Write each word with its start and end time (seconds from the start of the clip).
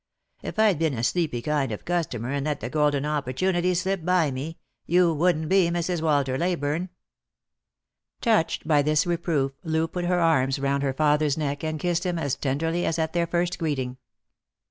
If 0.41 0.57
I'd 0.57 0.79
been 0.79 0.95
a 0.95 1.03
sleepy 1.03 1.43
kind 1.43 1.71
of 1.71 1.81
a 1.81 1.83
customer, 1.83 2.31
and 2.31 2.45
let 2.47 2.59
the 2.59 2.71
golden 2.71 3.03
oppor 3.03 3.35
tunity 3.35 3.75
slip 3.75 4.03
by 4.03 4.31
me, 4.31 4.57
you 4.87 5.13
wouldn't 5.13 5.47
be 5.47 5.69
Mrs. 5.69 6.01
Walter 6.01 6.39
Leyburne." 6.39 6.89
Touched 8.19 8.67
by 8.67 8.81
this 8.81 9.05
reproof, 9.05 9.51
Loo 9.63 9.87
put 9.87 10.05
her 10.05 10.19
arms 10.19 10.57
round 10.57 10.81
her 10.81 10.93
father's 10.93 11.37
neck, 11.37 11.63
and 11.63 11.79
kissed 11.79 12.03
him 12.03 12.17
as 12.17 12.33
tenderly 12.35 12.83
as 12.83 12.97
at 12.97 13.13
their 13.13 13.27
first 13.27 13.59
greeting. 13.59 13.97